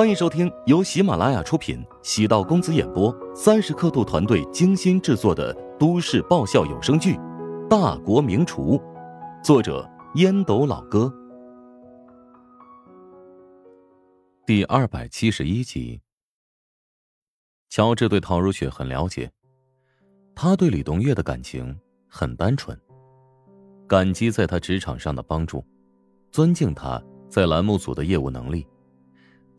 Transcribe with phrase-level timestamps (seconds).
[0.00, 7.16] 欢迎收听由喜马拉雅出品、喜道公子演播、三十刻度团队精心制作的都市爆笑有声剧
[7.68, 8.78] 《大国名厨》，
[9.44, 11.12] 作者烟斗老哥，
[14.46, 16.00] 第二百七十一集。
[17.68, 19.30] 乔治对陶如雪很了解，
[20.34, 21.78] 他对李东月的感情
[22.08, 22.74] 很单纯，
[23.86, 25.62] 感激在他职场上的帮助，
[26.32, 26.98] 尊敬他
[27.28, 28.66] 在栏目组的业务能力，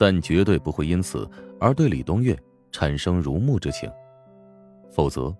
[0.02, 1.30] 但绝对不会因此
[1.60, 2.36] 而对李东月
[2.72, 3.88] 产生如沐之情。
[4.90, 5.32] 否则，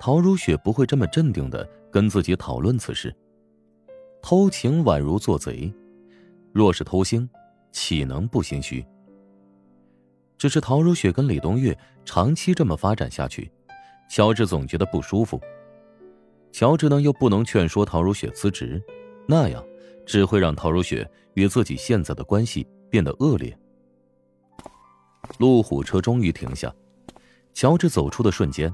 [0.00, 3.14] 陶如雪不会这么镇定的跟自己讨论此事。
[4.20, 5.72] 偷情宛如做贼，
[6.52, 7.28] 若是偷腥，
[7.70, 8.84] 岂能不心虚？
[10.36, 13.48] 只是陶如雪跟李东月长期这么发展下去，
[14.10, 15.40] 乔治总觉得不舒服。
[16.50, 18.82] 乔治呢又不能劝说陶如雪辞职，
[19.28, 19.64] 那样
[20.04, 23.56] 只会让陶如雪与自己现在的关系变得恶劣。
[25.38, 26.72] 路虎车终于停下，
[27.52, 28.72] 乔治走出的瞬间，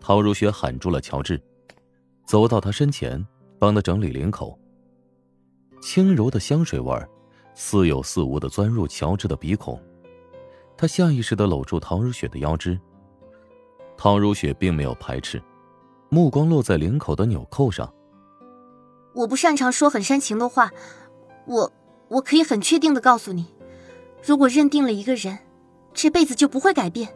[0.00, 1.40] 陶如雪喊住了乔治，
[2.26, 3.24] 走到他身前，
[3.58, 4.58] 帮他整理领口。
[5.80, 7.08] 轻柔的香水味儿，
[7.54, 9.80] 似有似无的钻入乔治的鼻孔。
[10.76, 12.78] 他下意识的搂住陶如雪的腰肢。
[13.96, 15.40] 陶如雪并没有排斥，
[16.08, 17.92] 目光落在领口的纽扣上。
[19.14, 20.72] 我不擅长说很煽情的话，
[21.46, 21.72] 我
[22.08, 23.46] 我可以很确定的告诉你，
[24.26, 25.38] 如果认定了一个人，
[25.94, 27.08] 这辈子就不会改变。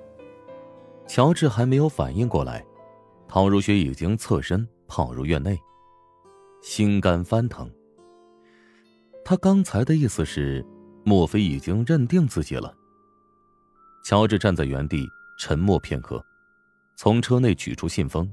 [1.07, 2.65] 乔治还没有反应过来，
[3.27, 5.59] 陶如雪已经侧身跑入院内，
[6.63, 7.71] 心肝翻腾。
[9.25, 10.65] 他刚才的意思是，
[11.05, 12.75] 莫非已经认定自己了？
[14.05, 15.07] 乔治站在原地
[15.39, 16.25] 沉默片刻，
[16.97, 18.33] 从车内取出信封，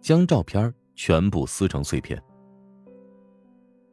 [0.00, 2.22] 将照片全部撕成碎片。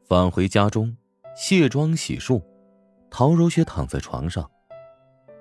[0.07, 0.95] 返回家中，
[1.35, 2.41] 卸妆洗漱，
[3.09, 4.49] 陶如雪躺在床上，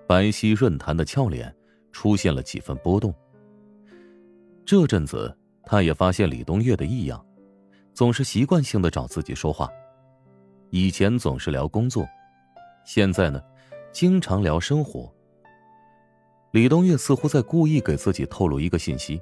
[0.09, 1.55] 白皙润弹的俏脸
[1.92, 3.14] 出现了几分波动。
[4.64, 7.23] 这阵子，他也发现李东月的异样，
[7.92, 9.69] 总是习惯性的找自己说话。
[10.70, 12.07] 以前总是聊工作，
[12.86, 13.39] 现在呢，
[13.92, 15.13] 经常聊生活。
[16.52, 19.20] 李东月似乎在故意给自己透露一个信息：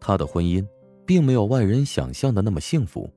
[0.00, 0.66] 他的婚姻
[1.06, 3.08] 并没有外人想象的那么幸福。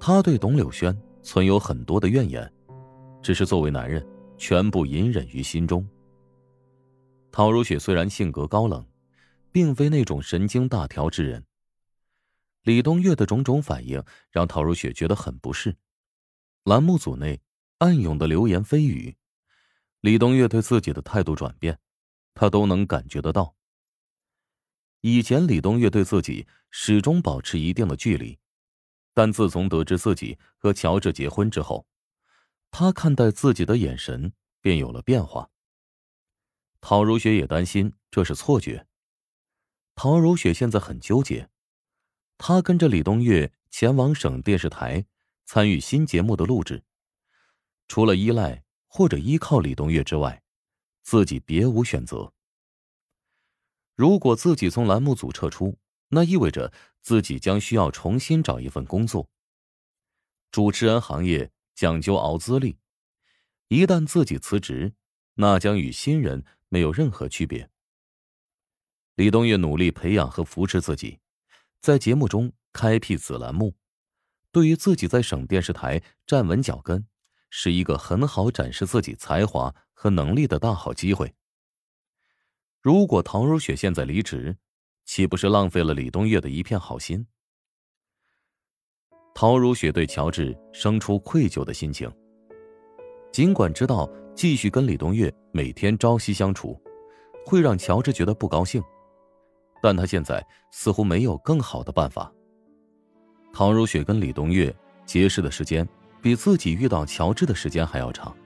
[0.00, 2.52] 他对董柳轩存有很多的怨言，
[3.22, 4.04] 只是作为男人，
[4.38, 5.86] 全部隐忍于心中。
[7.30, 8.86] 陶如雪虽然性格高冷，
[9.52, 11.44] 并非那种神经大条之人。
[12.62, 15.76] 李东月的种种反应让陶如雪觉得很不适。
[16.64, 17.40] 栏目组内
[17.78, 19.16] 暗涌的流言蜚语，
[20.00, 21.78] 李东月对自己的态度转变。
[22.34, 23.56] 他都能感觉得到。
[25.00, 28.38] 以前李东月对自己始终保持一定的距离，
[29.12, 31.84] 但自从得知自己和乔治结婚之后，
[32.70, 35.50] 他看待自己的眼神便有了变化。
[36.80, 38.86] 陶如雪也担心这是错觉。
[39.94, 41.48] 陶如雪现在很纠结，
[42.36, 45.06] 她跟着李东月前往省电视台
[45.44, 46.84] 参与新节目的录制，
[47.88, 50.42] 除了依赖或者依靠李东月之外。
[51.00, 52.34] 自己别无选择。
[53.94, 55.78] 如果自己从栏目组撤出，
[56.08, 56.70] 那意味着
[57.00, 59.26] 自己将需要重新找一份工作。
[60.50, 62.76] 主持人行业讲究熬资历，
[63.68, 64.94] 一旦自己辞职，
[65.34, 67.70] 那将与新人没有任何区别。
[69.14, 71.20] 李东月努力培养和扶持自己，
[71.80, 73.76] 在节目中开辟子栏目，
[74.50, 77.06] 对于自己在省电视台站稳脚跟。
[77.48, 81.32] 是一个很好展示自己才华和能力的大好机会。
[82.82, 84.58] 如果陶如雪现在离职，
[85.04, 87.28] 岂不是浪费了李东月的一片好心？
[89.40, 92.10] 陶如雪对乔治生出愧疚的心情。
[93.30, 96.76] 尽管知道继续跟李东月每天朝夕相处，
[97.46, 98.82] 会让乔治觉得不高兴，
[99.80, 102.32] 但他现在似乎没有更好的办法。
[103.52, 104.74] 陶如雪跟李东月
[105.06, 105.88] 结识的时间。
[106.20, 108.36] 比自己遇到乔治的时间还要长。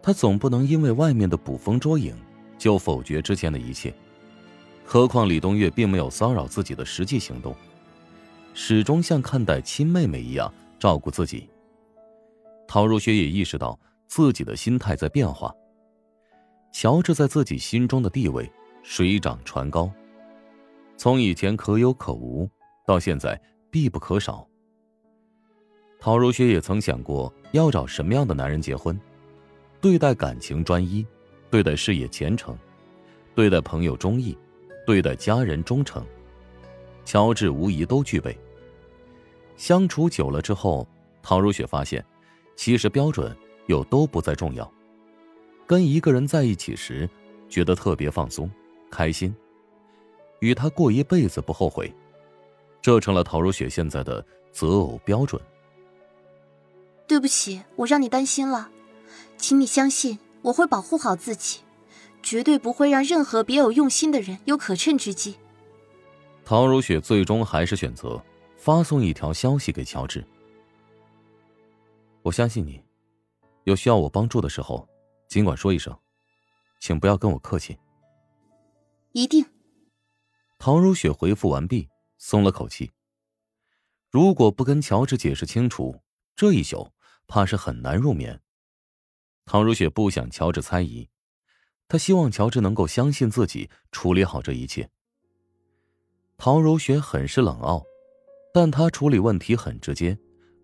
[0.00, 2.14] 他总不能因为外面的捕风捉影，
[2.56, 3.92] 就否决之前的一切。
[4.84, 7.52] 何况李东月并没有骚扰自己的实际行动，
[8.54, 11.48] 始终像看待亲妹妹一样照顾自己。
[12.68, 15.54] 陶如雪也意识到自己的心态在变化。
[16.72, 18.50] 乔治在自己心中的地位
[18.82, 19.90] 水涨船高，
[20.96, 22.48] 从以前可有可无，
[22.86, 23.38] 到现在
[23.70, 24.46] 必不可少。
[26.00, 28.98] 陶如雪也曾想过要找什么样的男人结婚，
[29.80, 31.06] 对待感情专一，
[31.50, 32.56] 对待事业虔诚，
[33.34, 34.36] 对待朋友忠义，
[34.86, 36.04] 对待家人忠诚，
[37.04, 38.36] 乔治无疑都具备。
[39.56, 40.86] 相处久了之后，
[41.22, 42.04] 陶如雪发现，
[42.56, 44.70] 其实标准又都不再重要。
[45.66, 47.08] 跟一个人在一起时，
[47.48, 48.50] 觉得特别放松、
[48.90, 49.34] 开心，
[50.40, 51.94] 与他过一辈子不后悔，
[52.80, 55.40] 这成了陶如雪现在的择偶标准。
[57.06, 58.70] 对不起，我让你担心了，
[59.36, 61.60] 请你相信我会保护好自己，
[62.22, 65.36] 绝对不会让任何别有用心的人有可乘之机。
[66.44, 68.22] 陶如雪最终还是选择
[68.56, 70.24] 发送一条消息给乔治
[72.22, 72.82] ：“我相信你，
[73.64, 74.86] 有需要我帮助的时候，
[75.28, 75.96] 尽管说一声，
[76.80, 77.78] 请不要跟我客气。”
[79.12, 79.44] 一定。
[80.58, 82.90] 陶如雪回复完毕，松了口气。
[84.10, 86.02] 如果不跟乔治解释清楚，
[86.36, 86.92] 这一宿
[87.26, 88.40] 怕是很难入眠。
[89.44, 91.08] 唐如雪不想乔治猜疑，
[91.88, 94.90] 她希望乔治能够相信自己处理好这一切。
[96.44, 97.80] 陶如雪很是冷傲，
[98.52, 100.18] 但她处理问题很直接，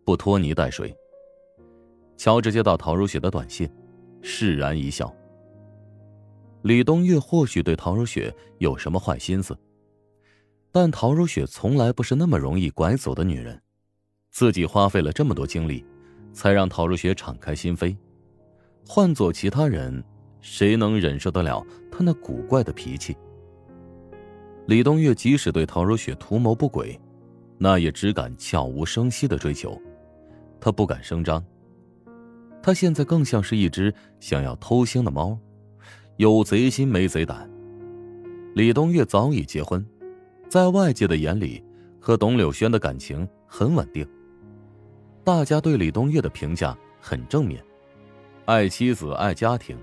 [0.05, 0.93] 不拖泥带水。
[2.17, 3.71] 乔治接到陶如雪的短信，
[4.21, 5.15] 释然一笑。
[6.63, 9.57] 李冬月或许对陶如雪有什么坏心思，
[10.73, 13.63] 但陶如雪从来不是那么容易拐走的女人，
[14.33, 15.87] 自己花费了这么多精力，
[16.33, 17.97] 才让陶如雪敞开心扉。
[18.85, 20.03] 换做其他人，
[20.41, 23.17] 谁能忍受得了她那古怪的脾气？
[24.69, 27.01] 李冬月即使对陶如雪图谋不轨，
[27.57, 29.81] 那也只敢悄无声息的追求，
[30.61, 31.43] 他不敢声张。
[32.63, 35.39] 他现在更像是一只想要偷腥的猫，
[36.19, 37.51] 有贼心没贼胆。
[38.55, 39.83] 李冬月早已结婚，
[40.51, 41.65] 在外界的眼里，
[41.99, 44.07] 和董柳轩的感情很稳定。
[45.25, 47.65] 大家对李冬月的评价很正面，
[48.45, 49.79] 爱妻子爱家庭，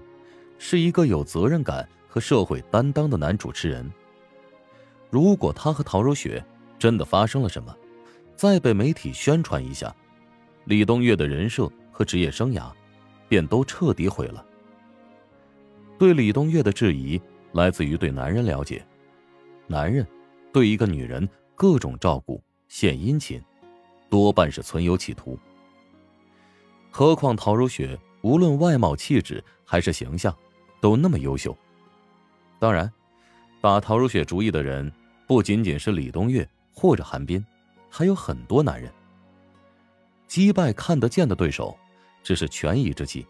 [0.59, 3.91] 是一个有责任感和社会担当的男主持人。
[5.15, 6.45] 如果他和陶如雪
[6.77, 7.73] 真的发生了什么，
[8.35, 9.95] 再被媒体宣传一下，
[10.65, 12.69] 李冬月的人设和职业生涯
[13.29, 14.45] 便都彻底毁了。
[15.97, 17.17] 对李冬月的质疑
[17.53, 18.85] 来自于对男人了解，
[19.67, 20.05] 男人
[20.51, 21.25] 对一个女人
[21.55, 23.41] 各种照顾、献殷勤，
[24.09, 25.39] 多半是存有企图。
[26.91, 30.35] 何况陶如雪无论外貌、气质还是形象，
[30.81, 31.57] 都那么优秀。
[32.59, 32.91] 当然，
[33.61, 34.91] 打陶如雪主意的人。
[35.27, 37.43] 不仅仅是李冬月或者韩冰，
[37.89, 38.91] 还有很多男人。
[40.27, 41.77] 击败看得见的对手，
[42.23, 43.25] 只是权宜之计。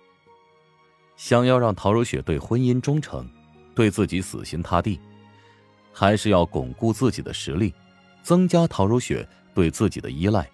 [1.16, 3.26] 想要让陶如雪对婚姻忠诚，
[3.74, 5.00] 对自己死心塌地，
[5.94, 7.74] 还是要巩固自己的实力，
[8.22, 10.50] 增加陶如雪对自己的依赖。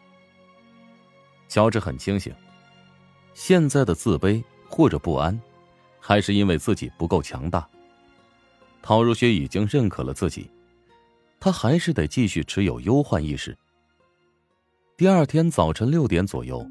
[1.48, 2.34] 乔治很清醒，
[3.34, 5.40] 现在的自卑或者不安，
[6.00, 7.68] 还是因为自己不够强大。
[8.84, 10.50] 陶如雪已经认可了自己。
[11.44, 13.58] 他还是得继续持有忧患意识。
[14.96, 16.64] 第二天早晨六点左右，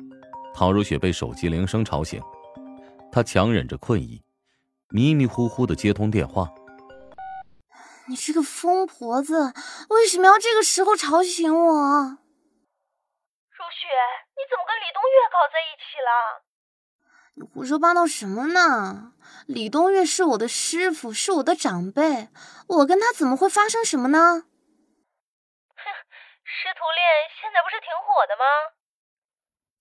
[0.54, 2.22] 陶如雪被手机铃声吵醒，
[3.10, 4.22] 她强忍着困意，
[4.90, 6.48] 迷迷糊糊的接通电话。
[8.06, 9.52] 你这个疯婆子，
[9.88, 11.64] 为什么要这个时候吵醒我？
[11.64, 11.70] 如
[13.74, 13.88] 雪，
[14.36, 16.46] 你怎么跟李冬月搞在一起了？
[17.34, 19.14] 你胡说八道什么呢？
[19.46, 22.28] 李冬月是我的师傅，是我的长辈，
[22.68, 24.44] 我跟他怎么会发生什么呢？
[26.52, 27.00] 师徒恋
[27.40, 28.42] 现在不是挺火的吗？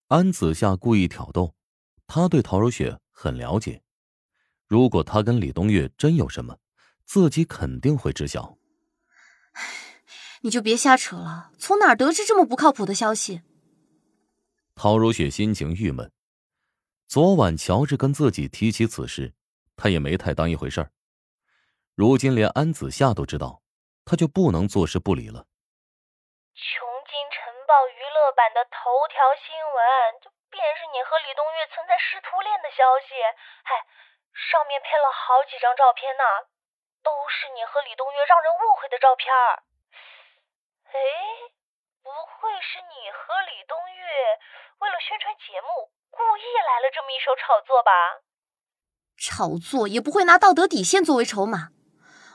[0.08, 1.56] 安子夏故意挑逗，
[2.06, 3.82] 他对陶如雪很了解。
[4.68, 6.60] 如果他跟李冬月真有什么，
[7.06, 8.56] 自己肯定会知晓。
[10.42, 13.42] 你就别瞎扯了，从哪儿得知这么不靠谱的消息？
[14.76, 16.12] 陶如雪心情郁闷。
[17.08, 19.34] 昨晚乔治跟自己提起此事，
[19.76, 20.92] 他也没太当一回事儿。
[21.96, 23.64] 如今连安子夏都知道，
[24.06, 25.48] 他就不能坐视不理了。
[26.60, 33.16] 琼京晨报娱乐版的头条新闻，就便是你和李冬月存在师徒恋的消息。
[33.16, 33.72] 哎，
[34.52, 36.24] 上面配了好几张照片呢，
[37.02, 39.32] 都是你和李冬月让人误会的照片。
[40.92, 41.00] 哎，
[42.04, 44.04] 不会是你和李冬月
[44.84, 48.20] 为了宣传节目，故意来了这么一手炒作吧？
[49.16, 51.72] 炒作也不会拿道德底线作为筹码。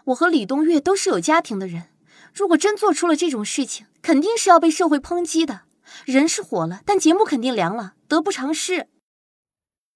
[0.08, 1.92] 我和李冬月都是有家庭的人。
[2.34, 5.62] 如果真做出了这种事情，肯定是要被社会抨击的。
[6.04, 8.88] 人是火了，但节目肯定凉了，得不偿失。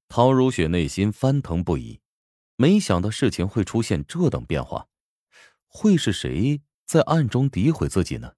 [0.09, 2.01] 陶如雪内心翻腾不已，
[2.57, 4.87] 没想到事情会出现这等变化。
[5.67, 8.35] 会是谁在暗中诋毁自己呢？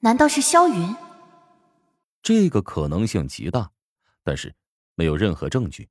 [0.00, 0.96] 难道是萧云？
[2.22, 3.70] 这个可能性极大，
[4.24, 4.54] 但是
[4.94, 5.90] 没有任何证据。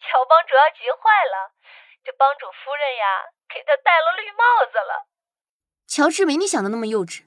[0.00, 1.52] 乔帮主要急坏了，
[2.02, 3.04] 这帮主夫人呀，
[3.52, 4.42] 给他戴了绿帽
[4.72, 5.06] 子了。
[5.88, 7.22] 乔治没你想的那么幼稚，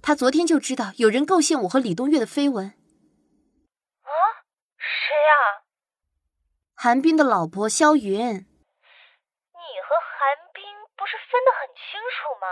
[0.00, 2.66] 他昨天就知道有人构陷我和李冬月的绯闻。
[2.68, 4.10] 啊？
[4.78, 5.66] 谁呀？
[6.76, 8.06] 韩冰的老婆萧云。
[8.06, 10.22] 你和韩
[10.54, 10.62] 冰
[10.96, 12.46] 不是分得很清楚吗？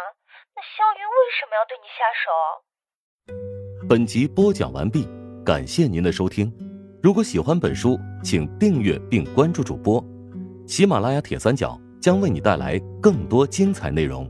[0.56, 3.87] 那萧云为什么要对你下手？
[3.88, 5.08] 本集播讲完毕，
[5.46, 6.52] 感谢您的收听。
[7.00, 10.04] 如果喜欢本书，请订阅并关注主播。
[10.66, 14.28] 喜马拉雅铁三角将为你带来更多精彩内容。